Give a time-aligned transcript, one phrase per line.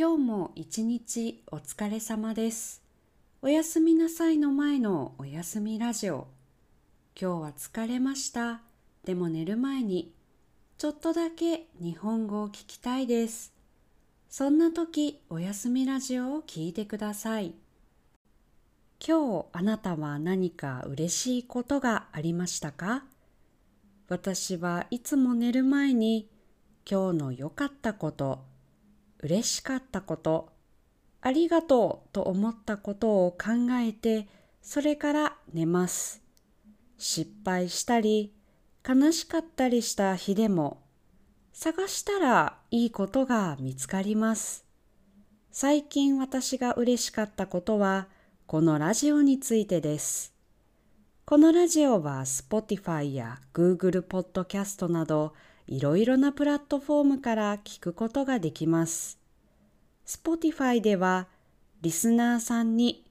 [0.00, 2.84] 今日も一日お疲れ様です。
[3.42, 6.28] おやすみなさいの前のおやすみラジオ。
[7.20, 8.60] 今日は疲れました。
[9.04, 10.14] でも寝る前に
[10.78, 13.52] ちょっとだけ日本語を聞きたいです。
[14.28, 17.52] そんな時、おやすみラジオを聞いてください。
[19.04, 23.02] 今日あなたは何か嬉しいことがありましたか？
[24.08, 26.30] 私はいつも寝る前に
[26.88, 28.44] 今日の良かったこと、
[29.20, 30.50] 嬉しかったこと、
[31.20, 34.28] ありがとうと思ったことを考えて、
[34.62, 36.22] それから寝ます。
[36.96, 38.32] 失敗したり、
[38.88, 40.82] 悲しかったりした日でも、
[41.52, 44.64] 探したらいいことが見つかります。
[45.50, 48.08] 最近私が嬉しかったことは、
[48.46, 50.32] このラジオについてです。
[51.24, 55.34] このラジオは Spotify や Google Podcast など
[55.66, 59.17] いろいろなプラットフォームから聞くことができます。
[60.08, 61.26] Spotify では
[61.82, 63.04] リスナーさんに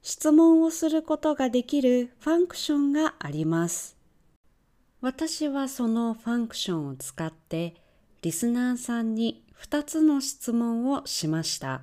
[0.00, 3.96] 質問をすることができるファンクションがあります。
[5.00, 7.74] 私はそのファンクションを使って
[8.22, 11.82] リスナーさんに2つの質問をしました。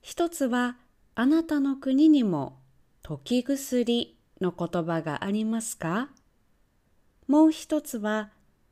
[0.00, 0.78] 一つは
[1.14, 2.56] あなたの国にも
[3.02, 6.08] 時薬の言葉がありますか？
[7.28, 8.30] もう一つは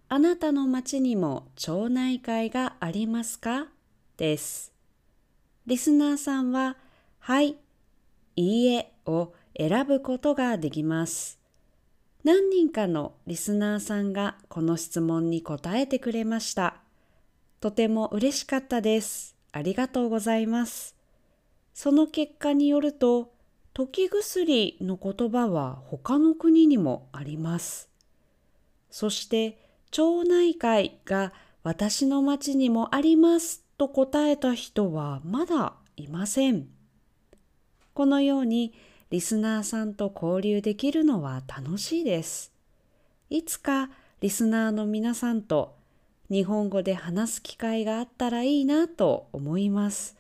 [0.09, 3.67] あなたの町にも町内会がありますか？
[4.17, 4.73] です。
[5.67, 6.77] リスナーさんは、
[7.21, 7.57] はい、
[8.37, 11.39] いいえを選ぶことができます。
[12.23, 16.77] 何人かのリスナーさんがこの質問に答えてくれました。
[17.61, 19.37] とても嬉しかったです。
[19.53, 20.97] ありがとうございます。
[21.73, 23.33] その結果によると、
[23.73, 27.89] 時薬の言葉は他の国にもあります。
[28.91, 29.59] そして、
[29.91, 36.69] 町内会が私の町にもありますと答えた人はまだいません。
[37.93, 38.75] このように
[39.11, 42.53] リスナーさんと交流できるのは楽しいです。
[43.31, 43.91] いつか
[44.21, 45.77] リスナーの皆さんと
[46.31, 50.17] 日本語で話す機会があったらいいなと思います。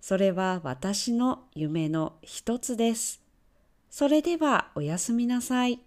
[0.00, 3.22] それは私の夢の一つです。
[3.90, 5.80] それではおやすみなさい。